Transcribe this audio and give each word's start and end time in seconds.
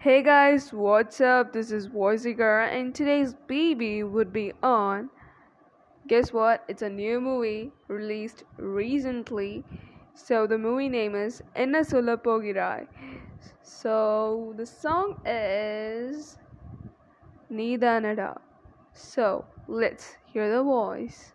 Hey 0.00 0.22
guys, 0.22 0.72
what's 0.72 1.20
up? 1.20 1.52
This 1.52 1.70
is 1.70 1.84
voicy 1.84 2.32
girl, 2.32 2.66
and 2.66 2.94
today's 2.94 3.34
BV 3.46 4.10
would 4.10 4.32
be 4.32 4.54
on. 4.62 5.10
Guess 6.06 6.32
what? 6.32 6.64
It's 6.68 6.80
a 6.80 6.88
new 6.88 7.20
movie 7.20 7.70
released 7.86 8.44
recently. 8.56 9.62
So 10.14 10.46
the 10.46 10.56
movie 10.56 10.88
name 10.88 11.14
is 11.14 11.42
Enna 11.54 11.84
Solla 11.84 12.16
Pogirai. 12.16 12.86
So 13.60 14.54
the 14.56 14.64
song 14.64 15.20
is 15.26 16.38
Neethanada. 17.52 18.40
So 18.94 19.44
let's 19.68 20.16
hear 20.32 20.50
the 20.50 20.62
voice. 20.62 21.34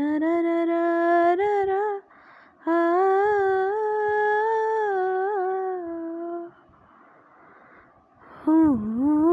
Ah. 0.00 0.04
Ooh. 8.46 9.27